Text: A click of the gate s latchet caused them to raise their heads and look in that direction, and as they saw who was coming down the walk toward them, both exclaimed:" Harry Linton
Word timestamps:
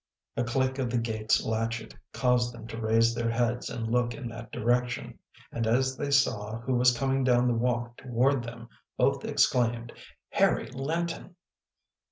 A 0.35 0.43
click 0.43 0.79
of 0.79 0.89
the 0.89 0.97
gate 0.97 1.31
s 1.33 1.45
latchet 1.45 1.93
caused 2.11 2.55
them 2.55 2.65
to 2.69 2.81
raise 2.81 3.13
their 3.13 3.29
heads 3.29 3.69
and 3.69 3.87
look 3.91 4.15
in 4.15 4.27
that 4.29 4.51
direction, 4.51 5.19
and 5.51 5.67
as 5.67 5.95
they 5.95 6.09
saw 6.09 6.59
who 6.61 6.73
was 6.73 6.97
coming 6.97 7.23
down 7.23 7.47
the 7.47 7.53
walk 7.53 7.97
toward 7.97 8.43
them, 8.43 8.67
both 8.97 9.23
exclaimed:" 9.23 9.93
Harry 10.31 10.65
Linton 10.71 11.35